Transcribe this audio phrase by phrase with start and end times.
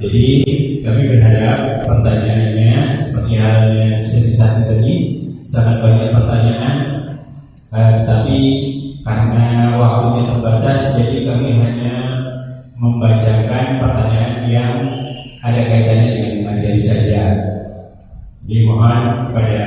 [0.00, 0.26] Jadi
[0.80, 6.76] kami berharap pertanyaannya seperti halnya sesi satu tadi sangat banyak pertanyaan,
[7.68, 8.40] eh, tapi
[9.04, 11.96] karena waktunya terbatas jadi kami hanya
[12.80, 14.72] membacakan pertanyaan yang
[15.44, 17.36] ada kaitannya dengan materi saja.
[18.48, 19.64] Jadi mohon kepada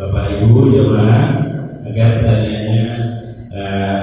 [0.00, 1.36] Bapak Ibu jemaah
[1.84, 2.84] agar pertanyaannya
[3.52, 4.02] eh,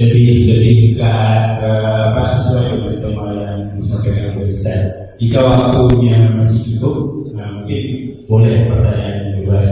[0.00, 4.82] lebih lebih ke, apa sesuai dengan tema yang disampaikan oleh Ustaz.
[5.20, 6.96] Jika waktunya masih cukup,
[7.36, 7.82] nah, mungkin
[8.24, 9.68] boleh pertanyaan bebas.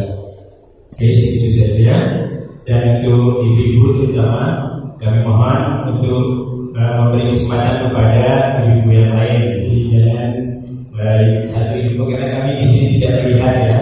[0.92, 1.96] Oke, segitu saja.
[2.68, 4.68] Dan untuk ibu-ibu terutama
[5.00, 5.60] kami mohon
[5.96, 6.22] untuk
[6.76, 8.28] uh, memberi kesempatan kepada
[8.62, 9.40] ibu-ibu yang lain.
[9.56, 10.30] Jadi jangan
[10.92, 13.76] baik satu ibu karena kami di sini tidak melihat ya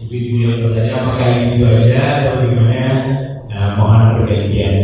[0.00, 2.88] ibu-ibu yang bertanya apakah itu aja atau bagaimana,
[3.54, 4.83] Nah, mohon perhatian.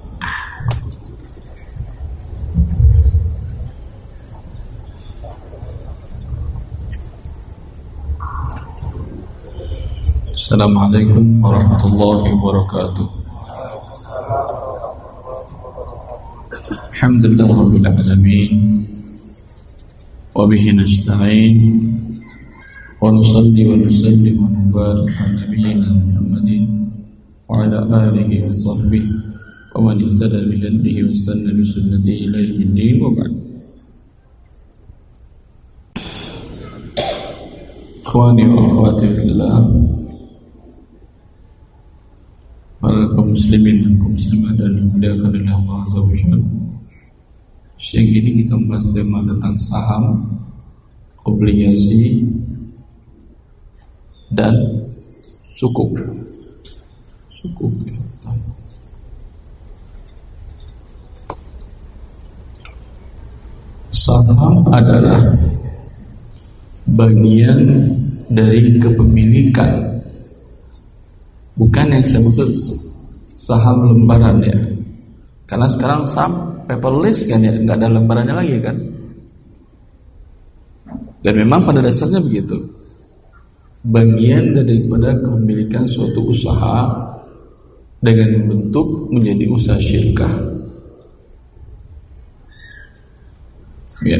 [10.51, 13.07] السلام عليكم ورحمة الله وبركاته.
[16.91, 18.51] الحمد لله رب العالمين
[20.35, 21.55] وبه نستعين
[22.99, 26.49] ونصلي ونسلم ونبارك على نبينا محمد
[27.47, 29.05] وعلى آله وصحبه
[29.75, 33.33] ومن اهتدى بهديه واستنى بسنته إلى يوم الدين وبعد.
[38.03, 39.55] إخواني وأخواتي في الله
[43.31, 46.15] muslimin kaum muslimat dan dimuliakan oleh Allah Azza wa.
[47.81, 50.21] Siang ini kita membahas tema tentang saham,
[51.25, 52.21] obligasi,
[54.29, 54.53] dan
[55.49, 55.89] sukuk.
[57.31, 57.97] Sukuk ya.
[63.89, 65.19] Saham adalah
[66.85, 67.59] bagian
[68.29, 69.99] dari kepemilikan
[71.59, 72.49] bukan yang saya maksud
[73.41, 74.59] saham lembaran ya.
[75.49, 78.77] Karena sekarang saham paperless kan ya nggak ada lembarannya lagi kan.
[81.25, 82.57] Dan memang pada dasarnya begitu.
[83.81, 86.85] Bagian daripada kepemilikan suatu usaha
[87.97, 90.33] dengan bentuk menjadi usaha syirkah.
[94.01, 94.17] Ya.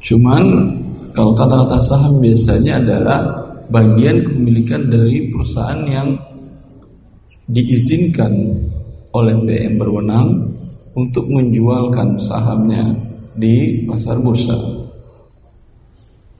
[0.00, 0.44] Cuman
[1.12, 3.20] kalau kata-kata saham biasanya adalah
[3.68, 6.16] bagian kepemilikan dari perusahaan yang
[7.48, 8.32] diizinkan
[9.16, 10.52] oleh BM berwenang
[10.92, 12.92] untuk menjualkan sahamnya
[13.34, 14.78] di pasar bursa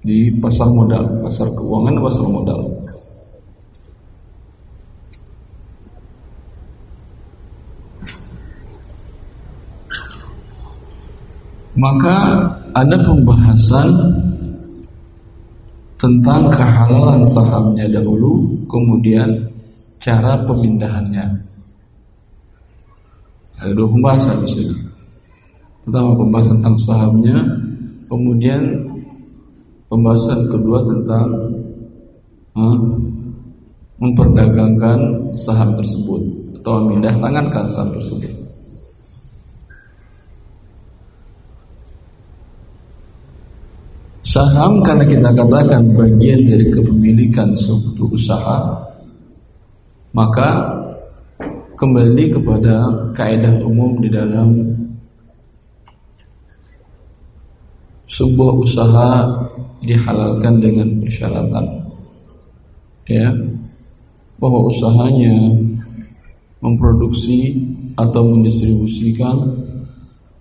[0.09, 2.61] di pasar modal, pasar keuangan, pasar modal.
[11.79, 12.17] Maka
[12.75, 13.91] ada pembahasan
[15.95, 19.47] tentang kehalalan sahamnya dahulu, kemudian
[19.99, 21.27] cara pemindahannya.
[23.59, 24.77] Ada dua pembahasan di sini.
[25.83, 27.37] Pertama pembahasan tentang sahamnya,
[28.07, 28.63] kemudian
[29.91, 31.27] pembahasan kedua tentang
[32.55, 32.79] huh,
[33.99, 34.99] memperdagangkan
[35.35, 36.23] saham tersebut
[36.63, 38.31] atau memindah tangankan saham tersebut.
[44.29, 48.77] Saham karena kita katakan bagian dari kepemilikan suatu usaha,
[50.13, 50.67] maka
[51.79, 54.51] kembali kepada kaidah umum di dalam
[58.09, 59.11] sebuah usaha
[59.85, 61.65] dihalalkan dengan persyaratan
[63.07, 63.31] ya
[64.43, 65.55] bahwa usahanya
[66.59, 67.63] memproduksi
[67.95, 69.39] atau mendistribusikan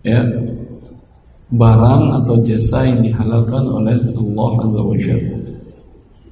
[0.01, 0.25] ya
[1.47, 5.46] barang atau jasa yang dihalalkan oleh Allah Azza wa Jalla.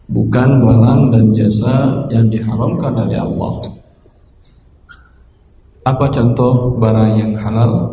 [0.05, 3.53] Bukan barang dan jasa yang diharamkan oleh Allah.
[5.85, 7.89] Apa contoh barang yang halal?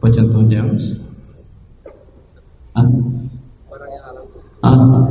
[0.00, 0.84] Apa contohnya, Mas?
[2.76, 2.84] Ah?
[3.68, 4.24] Barang yang halal.
[4.64, 5.04] Ah?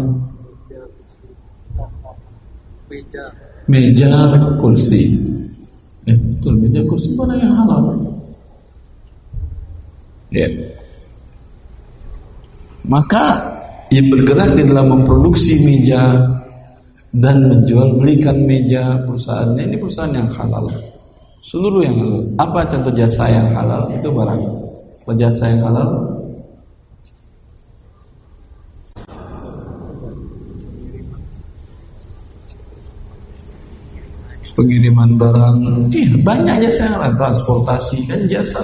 [2.89, 3.25] Meja.
[3.69, 4.13] Meja
[4.57, 5.17] kursi.
[6.05, 7.93] Ya, betul, meja kursi barang yang halal.
[10.29, 10.49] Ya.
[12.85, 13.25] Maka
[13.89, 16.21] yang bergerak di dalam memproduksi meja
[17.09, 20.69] dan menjual belikan meja perusahaannya ini perusahaan yang halal.
[21.41, 22.21] Seluruh yang halal.
[22.37, 23.89] Apa contoh jasa yang halal?
[23.89, 24.41] Itu barang.
[25.17, 25.89] Jasa yang halal?
[34.53, 35.57] Pengiriman barang,
[35.95, 37.11] eh banyak jasa yang halal.
[37.17, 38.61] Transportasi kan jasa.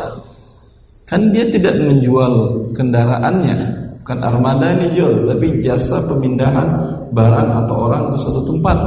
[1.09, 6.77] Kan dia tidak menjual kendaraannya, bukan armada ini jual, tapi jasa pemindahan
[7.09, 8.77] barang atau orang ke suatu tempat.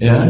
[0.00, 0.24] Ya.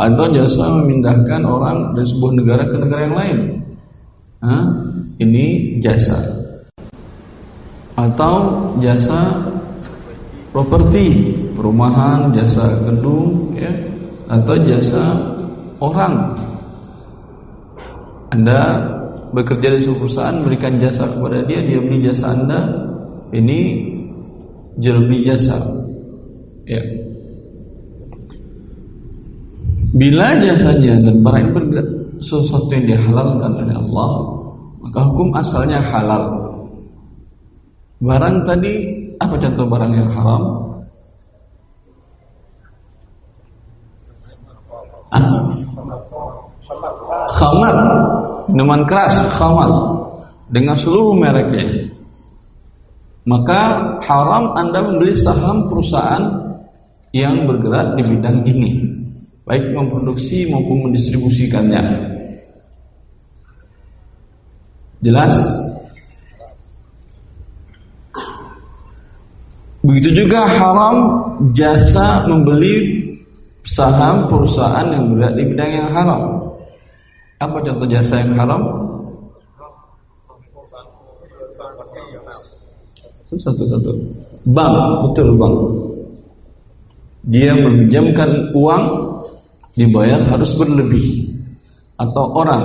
[0.00, 3.38] Atau jasa memindahkan orang dari sebuah negara ke negara yang lain.
[4.40, 4.64] Hah?
[5.20, 6.16] Ini jasa.
[8.00, 8.32] Atau
[8.80, 9.36] jasa
[10.48, 13.68] properti, perumahan, jasa gedung, ya,
[14.32, 15.12] atau jasa
[15.76, 16.32] orang.
[18.32, 18.96] Anda
[19.30, 22.60] bekerja di sebuah perusahaan, berikan jasa kepada dia, dia beli jasa Anda,
[23.30, 23.58] ini
[24.78, 25.58] jual jasa.
[26.66, 26.82] Ya.
[29.90, 31.88] Bila jasanya dan barang bergerak
[32.22, 34.10] sesuatu yang dihalalkan oleh Allah,
[34.86, 36.46] maka hukum asalnya halal.
[38.00, 38.86] Barang tadi
[39.18, 40.42] apa contoh barang yang haram?
[45.10, 45.26] Ah?
[47.34, 47.74] Khamar,
[48.50, 49.70] minuman keras, khamar
[50.50, 51.90] dengan seluruh mereknya.
[53.28, 56.50] Maka haram Anda membeli saham perusahaan
[57.14, 58.70] yang bergerak di bidang ini,
[59.46, 61.82] baik memproduksi maupun mendistribusikannya.
[65.00, 65.32] Jelas?
[69.80, 70.96] Begitu juga haram
[71.56, 73.00] jasa membeli
[73.64, 76.49] saham perusahaan yang bergerak di bidang yang haram.
[77.40, 78.62] Apa contoh jasa yang haram?
[83.32, 83.96] Satu-satu.
[84.52, 84.76] Bank,
[85.08, 85.56] betul bank.
[87.24, 88.84] Dia meminjamkan uang
[89.72, 91.32] dibayar harus berlebih.
[91.96, 92.64] Atau orang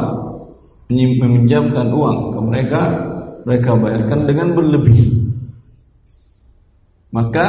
[0.91, 2.81] meminjamkan uang ke mereka,
[3.47, 4.99] mereka bayarkan dengan berlebih.
[7.15, 7.47] Maka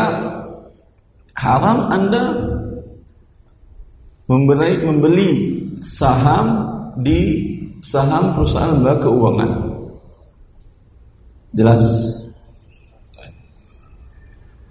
[1.34, 2.23] haram Anda
[4.31, 5.31] membeli, membeli
[5.82, 7.20] saham di
[7.84, 9.50] saham perusahaan lembaga keuangan.
[11.56, 11.82] Jelas?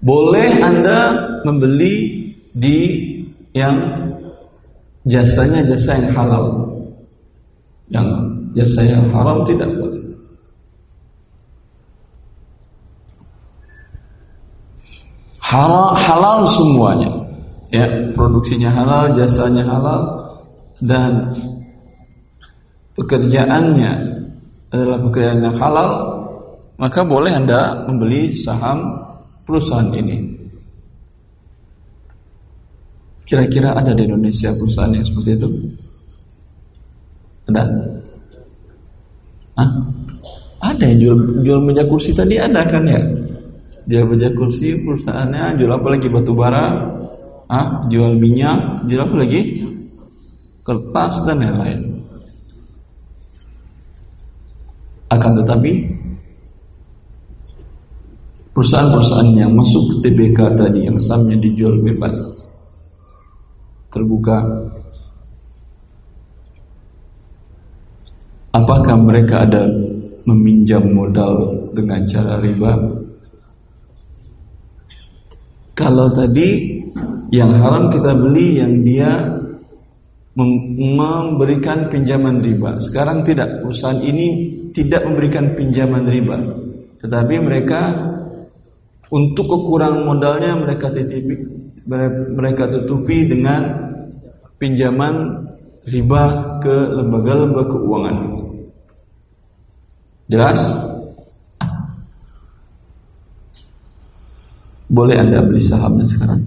[0.06, 2.77] Boleh Anda membeli di
[3.57, 3.77] yang
[5.10, 6.45] jasanya jasa yang halal.
[7.89, 8.07] Yang
[8.54, 10.06] jasa yang haram tidak boleh.
[15.42, 17.10] Halal, halal semuanya.
[17.74, 20.01] Ya, produksinya halal, jasanya halal
[20.81, 21.33] dan
[22.95, 23.92] pekerjaannya
[24.71, 25.92] adalah pekerjaan yang halal,
[26.80, 28.99] maka boleh Anda membeli saham
[29.44, 30.35] perusahaan ini.
[33.25, 35.49] Kira-kira ada di Indonesia perusahaan yang seperti itu?
[37.49, 37.64] Ada?
[39.57, 39.69] Hah?
[40.66, 43.02] Ada yang jual, jual meja kursi tadi ada kan ya?
[43.85, 46.66] Jual meja kursi perusahaannya jual apa lagi batu bara?
[47.49, 47.85] Hah?
[47.90, 49.61] Jual minyak, jual apa lagi?
[50.66, 51.94] Kertas dan lain-lain.
[55.12, 55.71] Akan tetapi
[58.56, 62.16] perusahaan-perusahaan yang masuk ke TBK tadi yang sahamnya dijual bebas
[63.92, 64.40] terbuka
[68.56, 69.68] apakah mereka ada
[70.24, 72.80] meminjam modal dengan cara riba
[75.76, 76.80] kalau tadi
[77.35, 79.12] yang haram kita beli yang dia
[80.35, 82.80] memberikan pinjaman riba.
[82.80, 86.35] Sekarang tidak, perusahaan ini tidak memberikan pinjaman riba.
[86.99, 87.95] Tetapi mereka
[89.07, 91.55] untuk kekurangan modalnya mereka titipi
[92.35, 93.61] mereka tutupi dengan
[94.57, 95.45] pinjaman
[95.85, 96.23] riba
[96.59, 98.17] ke lembaga-lembaga keuangan.
[100.25, 100.59] Jelas?
[104.89, 106.41] Boleh Anda beli sahamnya sekarang?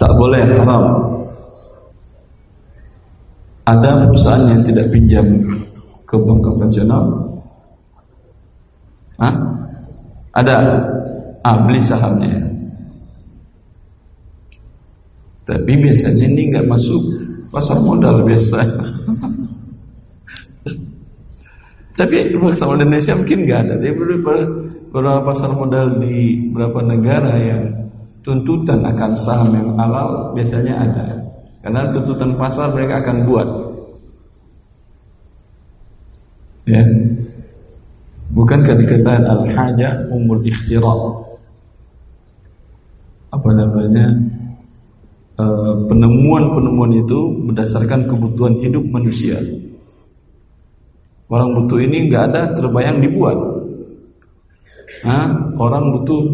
[0.00, 1.17] Tak boleh, haram.
[3.68, 5.28] Ada perusahaan yang tidak pinjam
[6.08, 7.04] ke bank konvensional?
[9.20, 9.34] Hah?
[10.32, 10.56] Ada?
[11.44, 12.48] Ah, beli sahamnya.
[15.44, 17.02] Tapi biasanya ini nggak masuk
[17.52, 18.64] pasar modal biasa.
[21.98, 23.74] Tapi pasar Indonesia mungkin nggak ada.
[23.76, 27.68] Tapi beberapa pasar modal di beberapa negara yang
[28.24, 31.17] tuntutan akan saham yang halal biasanya ada.
[31.68, 33.44] Karena tuntutan pasar mereka akan buat.
[36.64, 36.80] Ya.
[38.32, 40.96] Bukankah dikatakan al-haja umul ikhtira?
[43.28, 44.16] Apa namanya?
[45.36, 49.36] Eh, penemuan-penemuan itu berdasarkan kebutuhan hidup manusia.
[51.28, 53.36] Orang butuh ini nggak ada terbayang dibuat.
[55.04, 56.32] Nah, orang butuh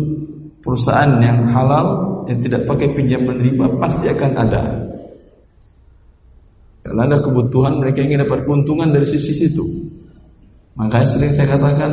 [0.63, 4.84] perusahaan yang halal yang tidak pakai pinjaman riba pasti akan ada.
[6.85, 9.65] Karena ada kebutuhan mereka ingin dapat keuntungan dari sisi situ.
[10.77, 11.91] Makanya sering saya katakan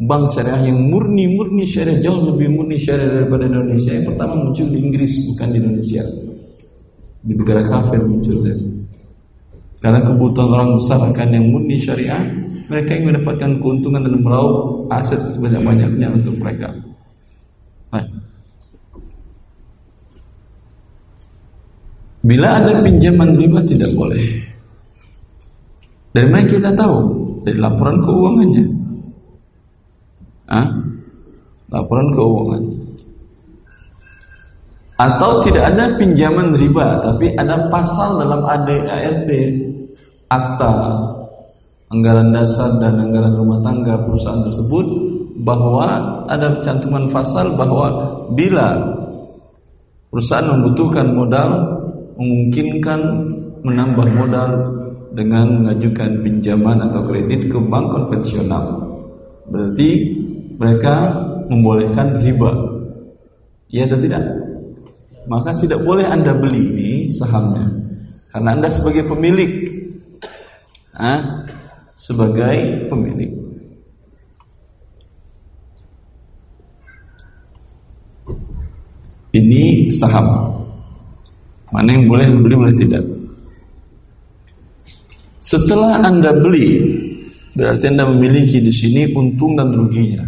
[0.00, 4.78] bank syariah yang murni-murni syariah jauh lebih murni syariah daripada Indonesia yang pertama muncul di
[4.82, 6.02] Inggris bukan di Indonesia
[7.24, 8.42] di negara kafir muncul
[9.78, 12.22] karena kebutuhan orang besar akan yang murni syariah
[12.66, 16.74] mereka ingin mendapatkan keuntungan dan meraup aset sebanyak-banyaknya untuk mereka
[17.94, 18.02] nah.
[22.24, 24.24] Bila ada pinjaman riba tidak boleh.
[26.16, 26.96] Dari mana kita tahu?
[27.44, 28.64] Dari laporan keuangannya.
[30.48, 30.68] Hah?
[31.74, 32.62] laporan keuangan.
[34.94, 39.30] Atau tidak ada pinjaman riba tapi ada pasal dalam ADART
[40.30, 40.74] akta
[41.90, 44.86] anggaran dasar dan anggaran rumah tangga perusahaan tersebut
[45.42, 47.90] bahwa ada cantuman pasal bahwa
[48.38, 48.70] bila
[50.14, 51.50] perusahaan membutuhkan modal
[52.14, 53.00] memungkinkan
[53.64, 54.50] menambah modal
[55.14, 58.82] dengan mengajukan pinjaman atau kredit ke bank konvensional
[59.50, 59.90] berarti
[60.58, 60.94] mereka
[61.50, 62.50] membolehkan riba
[63.70, 64.22] ya atau tidak
[65.24, 67.64] maka tidak boleh Anda beli ini sahamnya.
[68.28, 69.52] Karena Anda sebagai pemilik.
[70.94, 71.48] Ah,
[71.96, 73.32] sebagai pemilik.
[79.34, 80.62] Ini saham.
[81.74, 83.02] Mana yang boleh beli, boleh tidak.
[85.42, 86.78] Setelah Anda beli,
[87.58, 90.22] berarti Anda memiliki di sini untung dan ruginya.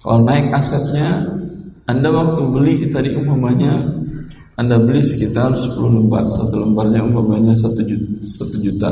[0.00, 1.36] Kalau naik asetnya,
[1.86, 3.78] anda waktu beli tadi umpamanya
[4.58, 8.90] Anda beli sekitar 10 lembar Satu lembarnya umpamanya 1 juta, 1 juta.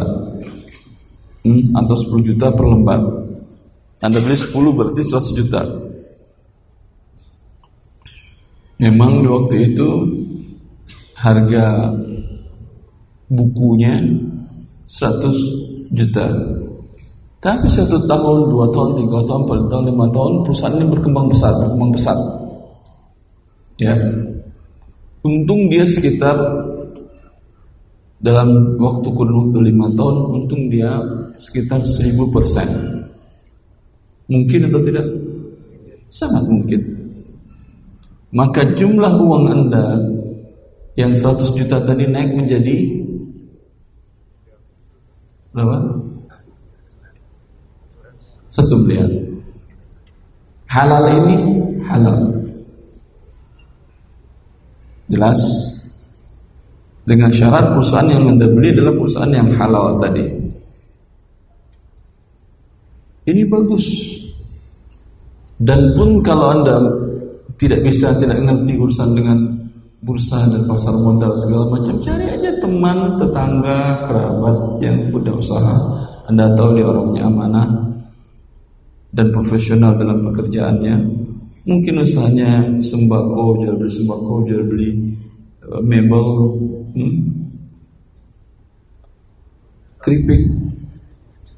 [1.42, 3.02] Hmm, Atau 10 juta per lembar
[3.98, 5.62] Anda beli 10 berarti 100 juta
[8.78, 9.88] Memang di waktu itu
[11.24, 11.88] Harga
[13.32, 13.96] bukunya
[14.84, 16.28] 100 juta.
[17.40, 21.52] Tapi satu tahun, dua tahun, tiga tahun, empat tahun, lima tahun perusahaan ini berkembang besar,
[21.60, 22.16] berkembang besar.
[23.76, 23.92] Ya.
[25.24, 26.36] Untung dia sekitar
[28.20, 31.00] dalam waktu kurun waktu lima tahun untung dia
[31.36, 32.68] sekitar seribu persen.
[34.28, 35.04] Mungkin atau tidak?
[36.08, 36.80] Sangat mungkin.
[38.32, 40.00] Maka jumlah uang anda
[40.94, 42.76] yang 100 juta tadi naik menjadi
[45.50, 45.76] berapa?
[48.50, 49.10] Satu miliar.
[50.70, 51.36] Halal ini
[51.86, 52.18] halal.
[55.10, 55.38] Jelas?
[57.04, 60.24] Dengan syarat perusahaan yang Anda beli adalah perusahaan yang halal tadi.
[63.28, 63.84] Ini bagus.
[65.58, 66.76] Dan pun kalau Anda
[67.58, 69.38] tidak bisa, tidak mengerti urusan dengan
[70.04, 75.74] bursa dan pasar modal segala macam, cari aja teman, tetangga, kerabat yang punya usaha.
[76.28, 77.68] Anda tahu dia orangnya amanah
[79.16, 81.24] dan profesional dalam pekerjaannya
[81.64, 85.16] Mungkin usahanya sembako, jual beli sembako, jual beli
[85.64, 86.24] uh, mebel,
[86.92, 87.16] hmm?
[90.04, 90.44] keripik,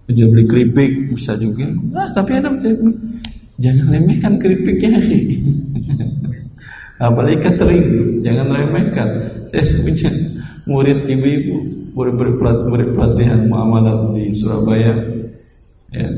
[0.07, 1.67] jual beli keripik bisa juga.
[1.91, 2.55] Nah, tapi ada
[3.59, 4.95] jangan remehkan keripiknya.
[6.97, 9.09] Apalagi catering, jangan remehkan.
[9.53, 10.11] Saya punya
[10.65, 11.57] murid ibu-ibu,
[11.93, 12.37] murid-murid
[12.73, 14.97] murid pelatihan muamalah di Surabaya.
[15.93, 16.09] Ya,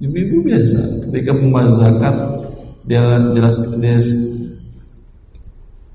[0.00, 2.16] ibu-ibu biasa ketika membazakat
[2.84, 3.00] dia
[3.32, 3.96] jelas dia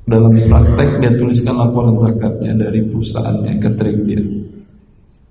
[0.10, 4.22] dalam praktek dia tuliskan laporan zakatnya dari perusahaannya catering dia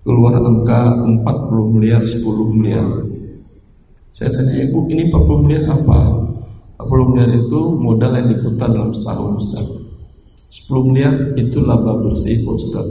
[0.06, 2.22] keluar angka 40 miliar 10
[2.54, 2.86] miliar
[4.14, 5.98] saya tanya ibu ini 40 miliar apa
[6.78, 9.66] 40 miliar itu modal yang diputar dalam setahun Ustaz
[10.70, 12.86] 10 miliar itu laba bersih Ustaz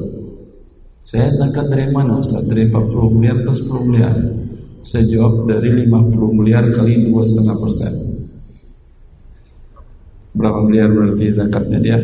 [1.07, 2.43] Saya zakat dari mana Ustaz?
[2.51, 4.11] Dari 40 miliar ke 10 miliar
[4.83, 7.95] Saya jawab dari 50 miliar kali 2,5 persen
[10.35, 11.95] Berapa miliar berarti zakatnya dia?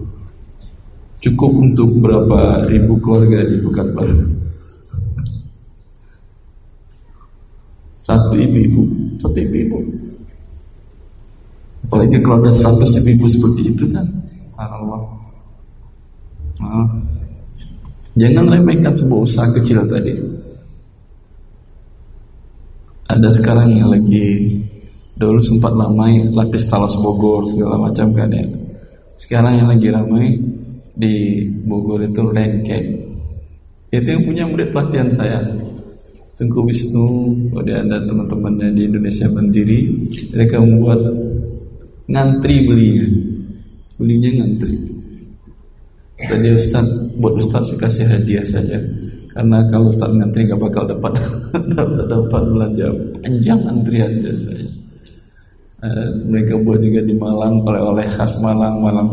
[1.19, 4.19] Cukup untuk berapa ribu keluarga di Pekanbaru
[7.99, 8.83] Satu ibu-ibu
[9.19, 9.77] Satu ibu-ibu.
[11.83, 14.07] Apalagi kalau ada seratus ibu-ibu seperti itu kan?
[14.59, 15.03] Allah
[16.59, 16.87] nah,
[18.19, 20.11] Jangan remehkan sebuah usaha kecil tadi.
[23.09, 24.59] Ada sekarang yang lagi
[25.19, 28.47] Dulu sempat ramai Lapis talas Bogor segala macam kan ya.
[29.19, 30.39] Sekarang yang lagi ramai
[30.99, 32.83] Di Bogor itu rengkek
[33.89, 35.39] Itu yang punya murid pelatihan saya.
[36.39, 39.91] Tengku Wisnu, kemudian ada teman-temannya di Indonesia Mandiri,
[40.31, 41.03] mereka membuat
[42.07, 43.07] ngantri belinya,
[43.99, 44.71] belinya ngantri.
[46.15, 46.87] Tadi Ustaz,
[47.19, 48.79] buat Ustaz saya kasih hadiah saja,
[49.35, 51.19] karena kalau Ustaz ngantri gak bakal dapat
[51.75, 52.87] dapat, dapat belanja
[53.19, 54.71] panjang antrian biasanya.
[55.79, 59.11] Uh, mereka buat juga di Malang oleh-oleh khas Malang, Malang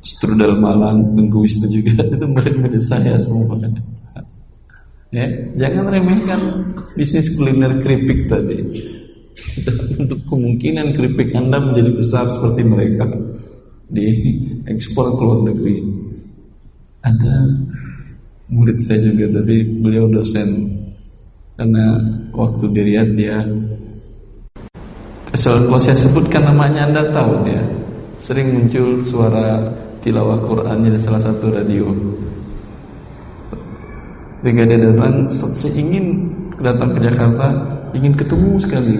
[0.00, 3.56] strudel Malang, Tengku Wisnu juga itu murid-murid saya semua.
[5.14, 6.40] Ya, jangan remehkan
[6.98, 8.58] bisnis kuliner keripik tadi.
[10.00, 13.04] Untuk kemungkinan keripik Anda menjadi besar seperti mereka
[13.86, 14.08] di
[14.66, 15.76] ekspor ke luar negeri.
[17.06, 17.34] Ada
[18.50, 20.48] murid saya juga tapi beliau dosen
[21.58, 21.98] karena
[22.30, 23.38] waktu di Riyadh dia
[25.34, 27.62] kalau saya sebutkan namanya Anda tahu dia
[28.16, 31.90] sering muncul suara tilawah Quran di salah satu radio
[34.46, 36.30] Ketika dia datang, saya ingin
[36.62, 37.50] datang ke Jakarta,
[37.98, 38.94] ingin ketemu sekali.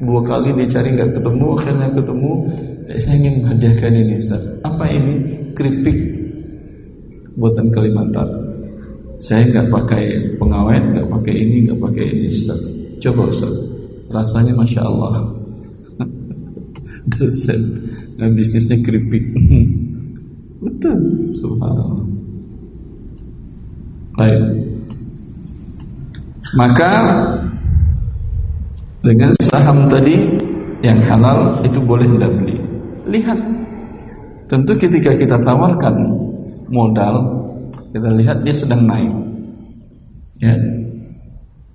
[0.00, 2.32] Dua kali dicari nggak ketemu, akhirnya ketemu.
[2.88, 4.40] Eh, saya ingin menghadiahkan ini, Ustaz.
[4.64, 5.14] Apa ini?
[5.52, 5.98] Keripik
[7.36, 8.32] buatan Kalimantan.
[9.20, 10.04] Saya nggak pakai
[10.40, 12.60] pengawet, nggak pakai ini, nggak pakai ini, Ustaz.
[13.04, 13.52] Coba Ustaz.
[14.08, 15.20] Rasanya masya Allah.
[17.12, 17.60] Dosen,
[18.22, 19.24] nah, bisnisnya keripik.
[20.62, 22.06] Betul, subhanallah.
[24.14, 24.42] Baik.
[26.54, 26.92] Maka
[29.02, 30.14] dengan saham tadi
[30.86, 32.56] yang halal itu boleh tidak beli.
[33.10, 33.38] Lihat.
[34.46, 35.96] Tentu ketika kita tawarkan
[36.68, 37.24] modal,
[37.90, 39.10] kita lihat dia sedang naik.
[40.38, 40.54] Ya.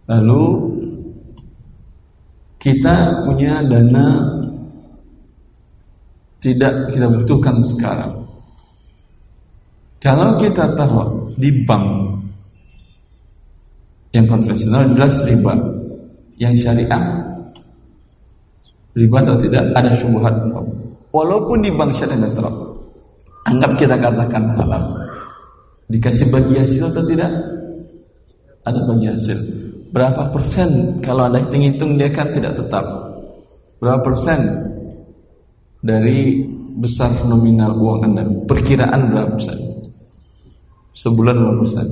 [0.07, 0.45] Lalu
[2.61, 4.07] kita punya dana
[6.37, 8.13] tidak kita butuhkan sekarang.
[9.97, 11.85] Kalau kita taruh di bank
[14.13, 15.53] yang konvensional jelas riba.
[16.37, 17.01] Yang syariah
[18.93, 20.37] riba atau tidak ada syubhat
[21.09, 22.53] Walaupun di bank syariah netral.
[23.49, 24.83] Anggap kita katakan halal.
[25.89, 27.31] Dikasih bagi hasil atau tidak?
[28.67, 29.39] Ada bagi hasil.
[29.89, 32.85] Berapa persen kalau ada hitung-hitung dia kan tidak tetap.
[33.81, 34.39] Berapa persen
[35.81, 36.43] dari
[36.77, 38.23] besar nominal uang Anda?
[38.45, 39.57] Perkiraan berapa persen?
[40.97, 41.87] Sebulan berapa persen?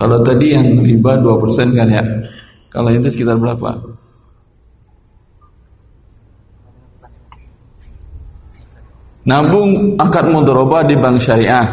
[0.00, 2.00] Kalau tadi yang riba 2% kan ya.
[2.72, 3.76] Kalau itu sekitar berapa?
[9.28, 11.68] Nabung akad mudharabah di bank syariah.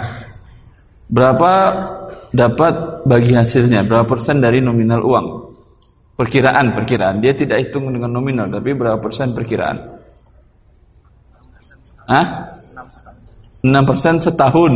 [1.08, 1.52] Berapa
[2.36, 3.88] dapat bagi hasilnya?
[3.88, 5.47] Berapa persen dari nominal uang?
[6.18, 7.22] Perkiraan, perkiraan.
[7.22, 9.78] Dia tidak hitung dengan nominal, tapi berapa persen perkiraan?
[12.10, 12.28] Hah?
[13.62, 14.74] 6 persen setahun.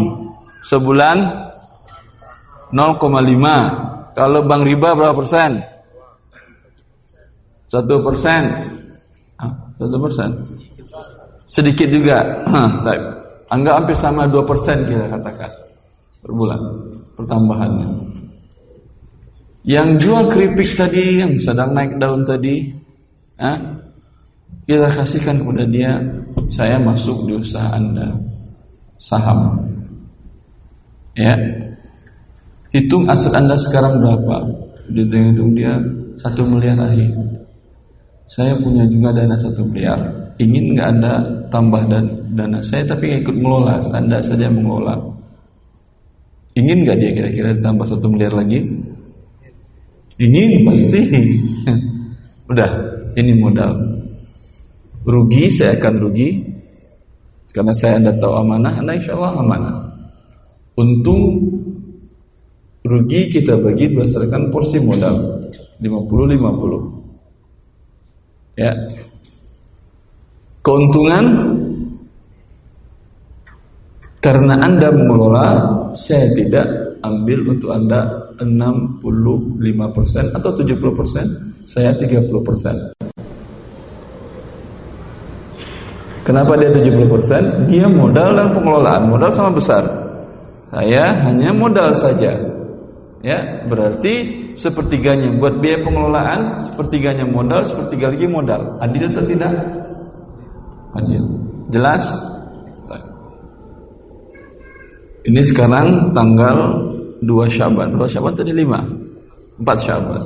[0.62, 1.18] Sebulan
[2.70, 5.60] 0,5 Kalau bank riba berapa persen?
[7.66, 8.52] Satu persen
[9.76, 10.30] Satu persen
[11.50, 12.46] Sedikit juga
[13.52, 15.52] Anggap hampir sama 2 persen kita katakan
[16.22, 16.60] Per bulan
[17.18, 18.11] Pertambahannya
[19.62, 22.74] Yang jual keripik tadi Yang sedang naik daun tadi
[23.38, 23.58] ha?
[24.66, 26.02] Kita kasihkan kepada dia
[26.50, 28.10] Saya masuk di usaha anda
[28.98, 29.62] Saham
[31.14, 31.38] Ya
[32.72, 34.48] Hitung aset Anda sekarang berapa?
[34.88, 35.76] Dihitung-hitung dia
[36.16, 37.12] satu miliar akhir.
[38.24, 40.00] Saya punya juga dana satu miliar.
[40.40, 41.14] Ingin nggak Anda
[41.52, 43.76] tambah dan dana saya tapi ikut mengelola.
[43.92, 44.96] Anda saja mengelola.
[46.56, 48.64] Ingin nggak dia kira-kira ditambah satu miliar lagi?
[50.22, 51.02] Ingin pasti.
[52.52, 52.70] Udah,
[53.18, 53.74] ini modal.
[55.02, 56.46] Rugi saya akan rugi
[57.50, 59.82] karena saya anda tahu amanah, anda insya Allah amanah.
[60.78, 61.42] Untung
[62.86, 65.42] rugi kita bagi berdasarkan porsi modal.
[65.82, 68.62] 50 50.
[68.62, 68.78] Ya.
[70.62, 71.26] Keuntungan
[74.22, 75.66] karena Anda mengelola,
[75.98, 76.70] saya tidak
[77.02, 82.98] ambil untuk Anda 65% atau 70%, saya 30%.
[86.22, 87.66] Kenapa dia 70%?
[87.66, 89.82] Dia modal dan pengelolaan, modal sama besar.
[90.70, 92.38] Saya hanya modal saja.
[93.22, 98.82] Ya, berarti sepertiganya buat biaya pengelolaan, sepertiganya modal, sepertiga lagi modal.
[98.82, 99.54] Adil atau tidak?
[100.98, 101.24] Adil.
[101.70, 102.04] Jelas?
[105.22, 106.58] Ini sekarang tanggal
[107.22, 107.94] 2 Syaban.
[107.94, 109.62] 2 Syaban tadi 5.
[109.62, 110.24] 4 Syaban.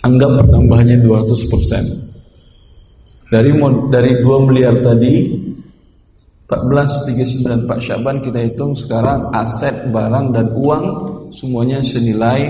[0.06, 2.08] Anggap pertambahannya 200%
[3.28, 3.52] dari
[3.92, 5.36] dari 2 miliar tadi
[6.48, 10.84] 14 39 Pak Syaban kita hitung sekarang aset barang dan uang
[11.28, 12.48] semuanya senilai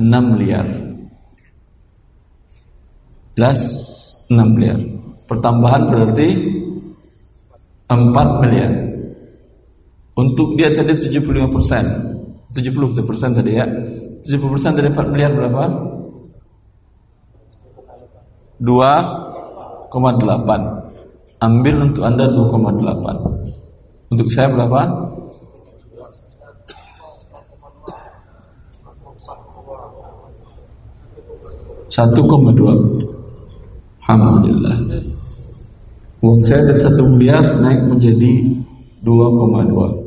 [0.00, 0.64] 6 miliar.
[3.36, 3.60] Jelas
[4.32, 4.80] 6 miliar.
[5.28, 6.28] Pertambahan berarti
[7.92, 8.87] 4 miliar.
[10.58, 11.86] Dia tadi 75 persen,
[12.50, 13.62] 70 persen tadi ya.
[14.26, 15.70] 70 persen dari 4 miliar berapa?
[18.58, 19.38] 2
[19.88, 20.20] 2,8
[21.38, 24.84] Ambil untuk Anda 2,8 Untuk saya berapa?
[31.88, 32.12] 1,2
[34.04, 34.76] Alhamdulillah
[36.18, 38.58] Uang saya dari 1 miliar naik menjadi
[39.06, 39.97] 2,2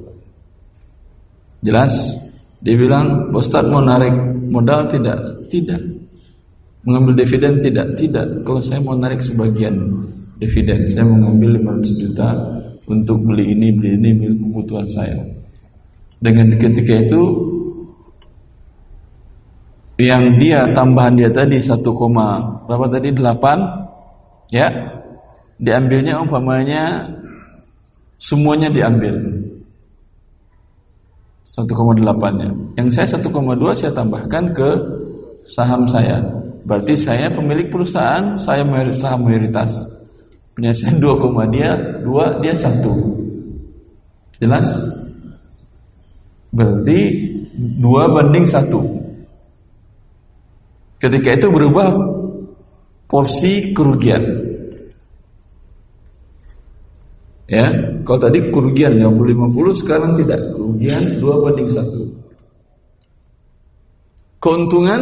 [1.61, 1.93] Jelas?
[2.61, 4.13] Dia bilang, Ustaz mau narik
[4.49, 5.49] modal tidak?
[5.49, 6.01] Tidak
[6.81, 8.25] Mengambil dividen tidak, tidak.
[8.41, 9.77] Kalau saya mau narik sebagian
[10.41, 12.29] dividen, saya mau ngambil 500 juta
[12.89, 15.21] untuk beli ini, beli ini, beli kebutuhan saya.
[16.17, 17.21] Dengan ketika itu
[20.01, 21.85] yang dia tambahan dia tadi 1,
[22.65, 24.65] berapa tadi 8 ya
[25.61, 27.05] diambilnya umpamanya
[28.17, 29.13] semuanya diambil
[31.41, 32.05] 1,8
[32.37, 32.49] nya
[32.79, 33.27] yang saya 1,2
[33.75, 34.69] saya tambahkan ke
[35.45, 36.21] saham saya
[36.61, 38.61] Berarti saya pemilik perusahaan, saya
[38.93, 39.81] saham mayoritas.
[40.53, 41.73] Punya saya 2, dia
[42.05, 42.85] 2, dia 1.
[44.37, 44.67] Jelas?
[46.53, 46.99] Berarti
[47.81, 51.01] 2 banding 1.
[51.01, 51.89] Ketika itu berubah
[53.09, 54.21] porsi kerugian.
[57.49, 57.73] Ya,
[58.03, 62.21] kalau tadi kerugian 50-50 sekarang tidak, kerugian 2 banding 1.
[64.41, 65.01] Keuntungan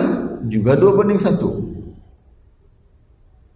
[0.52, 1.48] juga dua banding satu.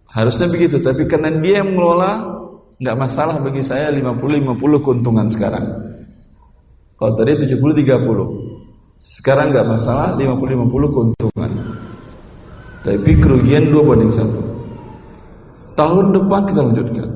[0.08, 2.40] Harusnya begitu, tapi karena dia yang mengelola,
[2.80, 5.66] nggak masalah bagi saya 50-50 keuntungan sekarang.
[6.96, 8.00] Kalau tadi 70-30,
[8.96, 11.50] sekarang nggak masalah 50-50 keuntungan.
[12.80, 14.40] Tapi kerugian dua banding satu.
[15.76, 17.08] Tahun depan kita lanjutkan.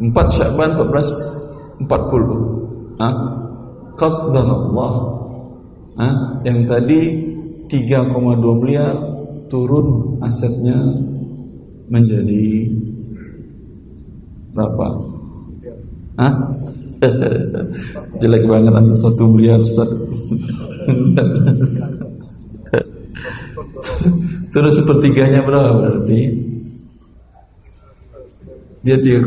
[0.00, 1.32] 4 Syakban 14
[1.88, 3.00] 40.
[3.00, 3.14] Hah?
[4.02, 4.92] Allah.
[5.98, 6.14] Hah?
[6.46, 7.00] Yang tadi
[7.68, 8.96] 3,2 miliar
[9.52, 10.80] turun asetnya
[11.92, 12.72] menjadi
[14.56, 14.86] berapa?
[16.16, 16.34] Hah?
[18.22, 19.88] Jelek banget antum satu miliar Ustaz.
[24.52, 26.51] Terus sepertiganya berapa berarti?
[28.82, 29.22] Dia 3,2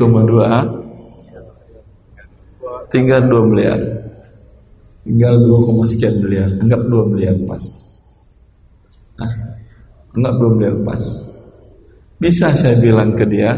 [2.91, 3.79] Tinggal 2 miliar
[5.07, 7.85] Tinggal 2, sekian miliar Anggap 2 miliar pas
[9.15, 9.31] Nah,
[10.11, 11.03] enggak belum dia lepas.
[12.19, 13.55] Bisa saya bilang ke dia,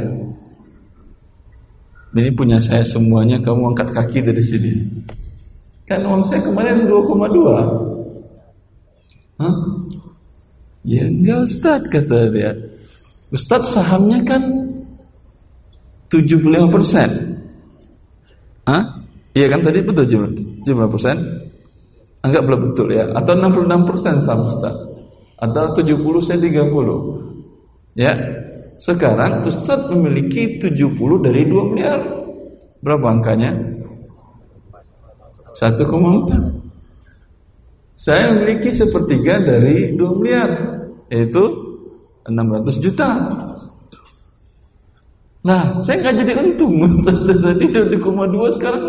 [2.17, 4.73] ini punya saya semuanya, kamu angkat kaki dari sini.
[5.86, 9.38] Kan uang saya kemarin 2,2.
[9.38, 9.55] Hah?
[10.88, 12.57] Ya enggak Ustaz kata dia.
[13.29, 14.41] Ustaz sahamnya kan
[16.10, 17.10] 75 persen.
[18.67, 18.84] Hah?
[19.36, 21.15] Iya kan tadi betul 75 persen?
[22.26, 23.12] Anggap belum betul ya.
[23.13, 24.88] Atau 66 persen saham Ustaz
[25.38, 28.10] atau 70 saya 30 ya
[28.82, 32.02] sekarang Ustadz memiliki 70 dari 2 miliar
[32.82, 33.54] berapa angkanya
[35.58, 36.65] 1,4
[37.98, 40.54] Saya memiliki sepertiga dari 2 miliar,
[41.10, 41.50] yaitu
[42.30, 43.10] 600 juta.
[45.47, 46.75] Nah, saya nggak jadi untung.
[47.07, 48.83] Tadi 2,2 sekarang,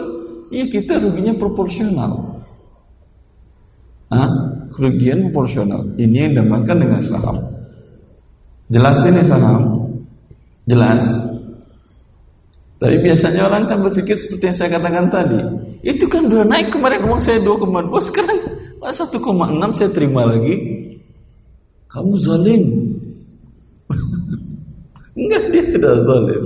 [0.51, 2.42] iya kita ruginya proporsional.
[4.11, 4.31] Hah?
[4.75, 5.87] Kerugian proporsional.
[5.94, 7.38] Ini yang dinamakan dengan saham.
[8.66, 9.87] Jelas ini saham?
[10.66, 11.03] Jelas.
[12.79, 15.40] Tapi biasanya orang kan berpikir seperti yang saya katakan tadi.
[15.83, 18.38] Itu kan udah naik kemarin uang saya 2,2 sekarang
[18.83, 20.55] 1,6 saya terima lagi.
[21.90, 22.62] Kamu zalim.
[25.19, 26.45] Enggak dia tidak zalim.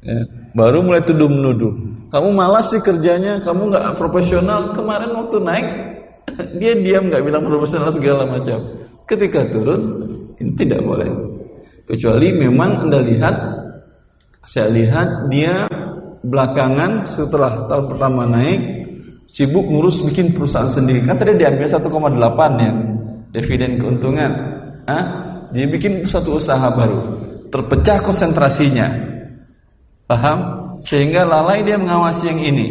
[0.00, 0.20] Ya,
[0.56, 1.76] baru mulai tuduh menuduh.
[2.08, 4.72] Kamu malas sih kerjanya, kamu nggak profesional.
[4.72, 5.66] Kemarin waktu naik
[6.60, 8.58] dia diam nggak bilang profesional segala macam.
[9.04, 9.82] Ketika turun
[10.40, 11.10] ini tidak boleh.
[11.84, 13.34] Kecuali memang anda lihat,
[14.46, 15.68] saya lihat dia
[16.24, 18.60] belakangan setelah tahun pertama naik
[19.30, 21.04] sibuk ngurus bikin perusahaan sendiri.
[21.04, 22.72] Kan tadi diambil 1,8 ya
[23.34, 24.30] dividen keuntungan.
[24.86, 25.04] Hah?
[25.50, 27.29] Dia bikin satu usaha baru.
[27.50, 28.88] Terpecah konsentrasinya.
[30.06, 30.38] Paham?
[30.80, 32.68] Sehingga lalai dia mengawasi yang ini.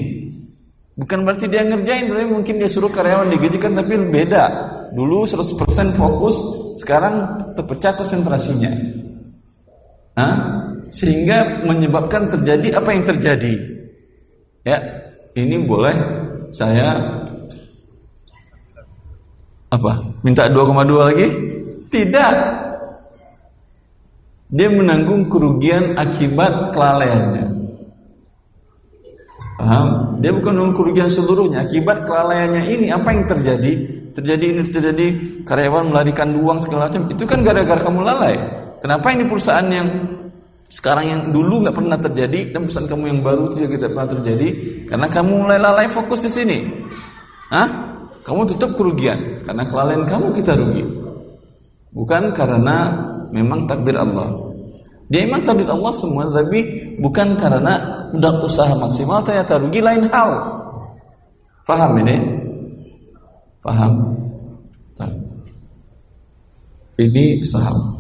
[1.00, 4.44] Bukan berarti dia ngerjain, tapi mungkin dia suruh karyawan digajikan tapi beda.
[4.92, 6.36] Dulu 100% fokus,
[6.84, 7.16] sekarang
[7.56, 8.72] terpecah konsentrasinya.
[10.20, 10.36] Hah?
[10.92, 13.54] Sehingga menyebabkan terjadi apa yang terjadi.
[14.68, 14.78] Ya,
[15.40, 15.96] ini boleh
[16.52, 17.00] saya
[19.70, 19.92] apa?
[20.26, 21.28] Minta 2,2 lagi?
[21.88, 22.34] Tidak.
[24.50, 27.46] Dia menanggung kerugian akibat kelalaiannya.
[29.62, 29.88] Paham?
[30.18, 31.70] Dia bukan menanggung kerugian seluruhnya.
[31.70, 33.74] Akibat kelalaiannya ini apa yang terjadi?
[34.10, 35.08] Terjadi ini terjadi
[35.46, 37.06] karyawan melarikan uang segala macam.
[37.14, 38.36] Itu kan gara-gara kamu lalai.
[38.82, 39.88] Kenapa ini perusahaan yang
[40.66, 44.50] sekarang yang dulu nggak pernah terjadi dan perusahaan kamu yang baru juga tidak pernah terjadi
[44.90, 46.58] karena kamu mulai lalai fokus di sini.
[47.54, 47.68] Hah?
[48.26, 50.86] Kamu tutup kerugian karena kelalaian kamu kita rugi.
[51.90, 52.78] Bukan karena
[53.30, 54.30] memang takdir Allah.
[55.10, 56.60] Dia memang takdir Allah semua tapi
[57.02, 60.32] bukan karena udah usaha maksimal ternyata rugi lain hal.
[61.66, 62.18] Faham ini?
[63.62, 63.94] Faham?
[67.00, 67.96] Ini saham.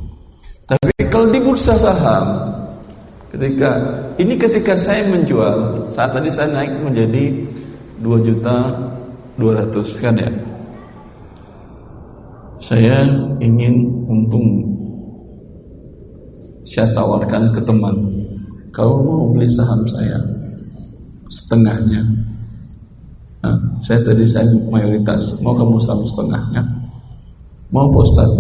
[0.67, 2.49] Tapi kalau di bursa saham
[3.29, 3.69] Ketika
[4.17, 7.29] ini ketika saya menjual, saat tadi saya naik menjadi
[8.01, 8.73] 2 juta
[9.37, 10.31] 200 kan ya.
[12.57, 13.05] Saya
[13.37, 14.65] ingin untung
[16.65, 17.95] saya tawarkan ke teman,
[18.73, 20.19] kau mau beli saham saya
[21.29, 22.01] setengahnya.
[23.39, 26.61] Nah, saya tadi saya mayoritas, mau kamu saham setengahnya,
[27.71, 28.31] mau Ustaz?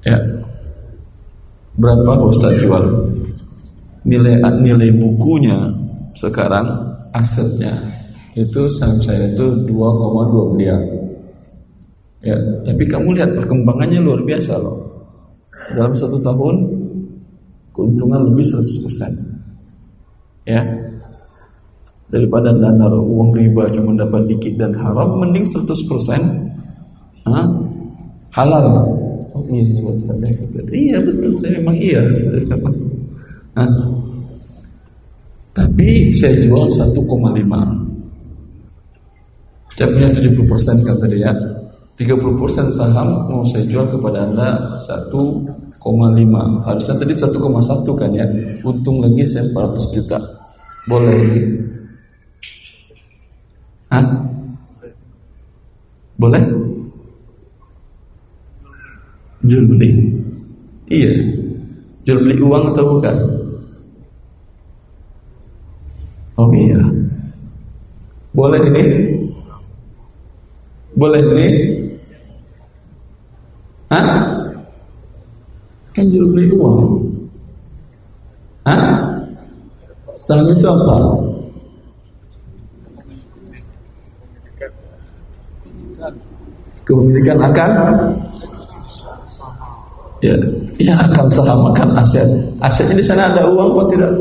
[0.00, 0.16] Ya,
[1.80, 2.84] Berapa Ustaz jual?
[4.04, 5.56] Nilai nilai bukunya
[6.12, 6.68] sekarang
[7.16, 7.72] asetnya
[8.36, 10.80] itu saham saya itu 2,2 miliar.
[12.20, 12.36] Ya,
[12.68, 14.99] tapi kamu lihat perkembangannya luar biasa loh.
[15.74, 16.56] Dalam satu tahun
[17.70, 20.48] keuntungan lebih 100%.
[20.48, 20.62] Ya.
[22.10, 25.62] Daripada naruh uang riba cuma dapat dikit dan haram mending 100%
[27.30, 27.46] ha?
[28.34, 28.66] halal
[29.30, 30.18] Oh iya, iya Ustaz
[30.74, 32.02] Iya betul, saya memang iya.
[33.54, 33.70] Nah,
[35.54, 36.98] tapi saya jual 1,5
[39.78, 41.30] Saya punya 70% kan tadi ya
[42.00, 44.56] 30% saham mau saya jual kepada Anda
[44.88, 45.20] 1,5
[46.64, 48.24] Harusnya tadi 1,1 kan ya
[48.64, 50.16] Untung lagi saya 400 juta
[50.88, 51.20] Boleh?
[53.90, 54.06] Hah?
[56.16, 56.44] Boleh?
[59.40, 59.88] Jual beli.
[60.92, 61.10] Iya.
[62.04, 63.16] Jual beli uang atau bukan?
[66.36, 66.80] Oh iya.
[68.36, 68.84] Boleh ini?
[70.94, 71.79] Boleh ini?
[76.00, 76.96] Kan jual beli uang.
[78.64, 79.04] Hah?
[80.16, 80.96] Saham itu apa?
[86.88, 87.70] Kepemilikan akan
[90.24, 90.36] Ya,
[90.80, 92.24] ya akan saham akan aset.
[92.64, 94.12] Asetnya di sana ada uang atau tidak?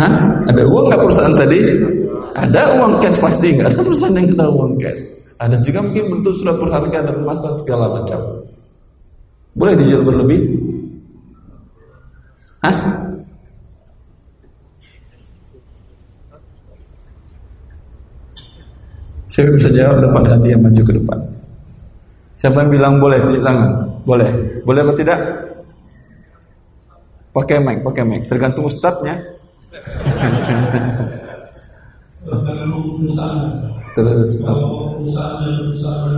[0.00, 0.12] Hah?
[0.48, 1.60] Ada uang nggak perusahaan tadi?
[2.32, 5.15] Ada uang cash pasti nggak ada perusahaan yang ada uang cash.
[5.36, 8.20] Ada juga mungkin bentuk surat berharga dan emas dan segala macam.
[9.52, 10.40] Boleh dijual berlebih?
[12.64, 12.76] Hah?
[19.28, 21.18] Saya bisa jawab depan hadiah maju ke depan.
[22.36, 23.70] Siapa yang bilang boleh tunjuk tangan?
[24.08, 24.32] Boleh.
[24.64, 25.20] Boleh atau tidak?
[27.36, 28.24] Pakai mic, pakai mic.
[28.24, 29.20] Tergantung ustadznya.
[33.96, 34.75] Terus Kalau
[35.06, 36.14] perusahaan dan perusahaan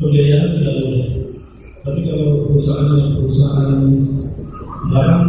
[0.00, 1.06] pembiayaan tidak boleh.
[1.84, 3.72] Tapi kalau perusahaan dan perusahaan
[4.88, 5.24] barang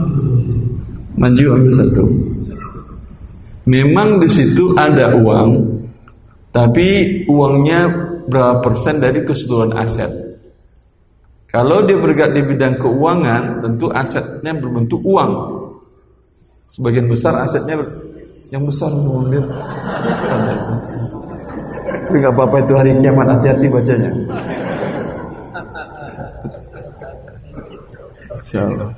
[1.20, 2.06] maju ambil satu.
[3.68, 5.52] Memang di situ ada uang,
[6.56, 7.92] tapi uangnya
[8.32, 10.10] berapa persen dari keseluruhan aset.
[11.52, 15.32] Kalau dia bergerak di bidang keuangan, tentu asetnya berbentuk uang.
[16.72, 17.84] Sebagian besar asetnya
[18.50, 19.44] yang besar mobil.
[21.90, 24.12] Tapi nggak apa-apa itu hari kiamat hati-hati bacanya.
[28.50, 28.90] Insya Allah.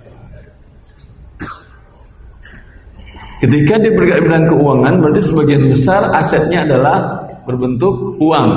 [3.41, 8.51] Ketika dia bergerak di bidang keuangan, berarti sebagian besar asetnya adalah berbentuk uang.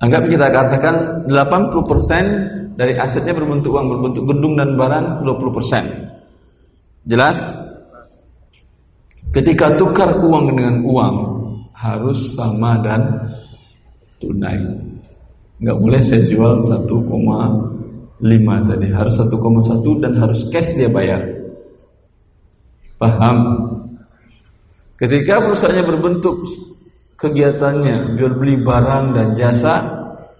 [0.00, 0.94] Anggap kita katakan
[1.28, 7.04] 80% dari asetnya berbentuk uang, berbentuk gedung dan barang 20%.
[7.04, 7.52] Jelas?
[9.28, 11.14] Ketika tukar uang dengan uang
[11.84, 13.04] harus sama dan
[14.16, 14.56] tunai.
[15.60, 16.88] Nggak boleh saya jual 1,5
[18.64, 21.20] tadi, harus 1,1 dan harus cash dia bayar.
[22.96, 23.36] Paham?
[24.96, 26.48] Ketika perusahaannya berbentuk
[27.20, 29.84] kegiatannya jual beli barang dan jasa,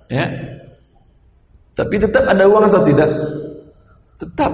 [0.08, 0.24] ya,
[1.74, 3.10] tapi tetap ada uang atau tidak?
[4.16, 4.52] Tetap.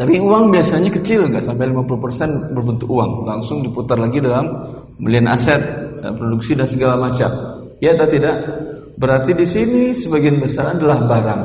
[0.00, 4.48] Tapi uang biasanya kecil, nggak sampai 50% berbentuk uang, langsung diputar lagi dalam
[4.96, 5.60] belian aset,
[6.00, 7.30] dan produksi dan segala macam.
[7.80, 8.36] Ya atau tidak?
[9.00, 11.42] Berarti di sini sebagian besar adalah barang.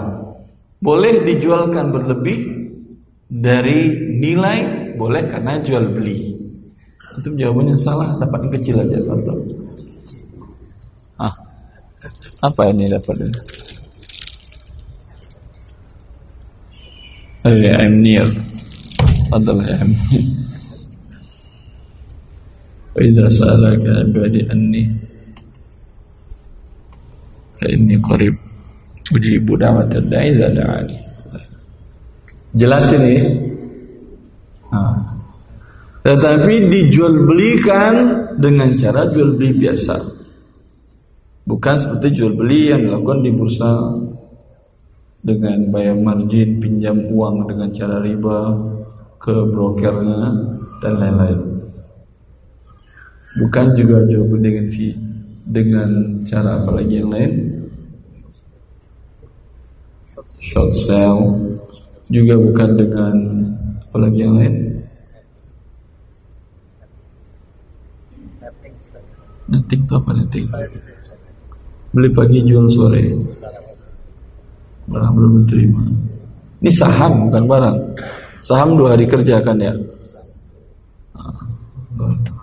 [0.83, 2.39] Boleh dijualkan berlebih
[3.31, 6.35] dari nilai boleh karena jual beli.
[7.15, 9.37] Itu jawabannya salah, dapat yang kecil aja contoh.
[11.15, 11.31] Ah,
[12.43, 13.39] apa ini dapat ini?
[17.45, 18.27] Oh, yeah, I'm near.
[19.31, 20.25] Adalah I'm near.
[22.96, 24.82] وإذا سألك عبادي أني
[27.60, 28.34] فإني قريب
[29.14, 30.96] أجيب دعوة الداعي إذا دعاني
[32.50, 33.30] Jelas ini?
[34.74, 34.98] Nah.
[36.02, 37.94] Tetapi dijual belikan
[38.42, 39.94] dengan cara jual beli biasa.
[41.46, 43.70] Bukan seperti jual beli yang dilakukan di bursa
[45.22, 48.38] dengan bayar margin, pinjam uang dengan cara riba
[49.22, 50.22] ke brokernya
[50.82, 51.53] dan lain-lain.
[53.35, 54.95] Bukan juga beli dengan fee
[55.45, 55.89] dengan
[56.25, 57.31] cara apa lagi yang lain?
[60.39, 61.23] Short sale
[62.07, 63.15] juga bukan dengan
[63.85, 64.55] apa lagi yang lain?
[69.45, 70.47] Netting itu apa netting?
[71.93, 73.03] Beli pagi jual sore.
[74.87, 75.83] Barang belum diterima.
[76.61, 77.77] Ini saham bukan barang.
[78.41, 79.73] Saham dua hari kerja kan ya.
[81.17, 81.33] Ah,
[81.97, 82.34] betul.